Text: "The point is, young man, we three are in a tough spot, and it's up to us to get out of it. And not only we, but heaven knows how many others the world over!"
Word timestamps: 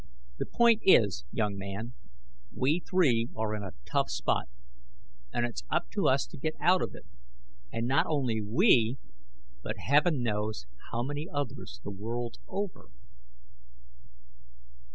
"The 0.39 0.47
point 0.47 0.81
is, 0.83 1.25
young 1.31 1.57
man, 1.59 1.93
we 2.51 2.79
three 2.79 3.27
are 3.37 3.53
in 3.53 3.61
a 3.61 3.73
tough 3.85 4.09
spot, 4.09 4.49
and 5.31 5.45
it's 5.45 5.61
up 5.69 5.91
to 5.91 6.07
us 6.07 6.25
to 6.25 6.39
get 6.39 6.55
out 6.59 6.81
of 6.81 6.95
it. 6.95 7.05
And 7.71 7.85
not 7.85 8.07
only 8.07 8.41
we, 8.41 8.97
but 9.61 9.77
heaven 9.77 10.23
knows 10.23 10.65
how 10.91 11.03
many 11.03 11.27
others 11.31 11.81
the 11.83 11.91
world 11.91 12.37
over!" 12.47 12.89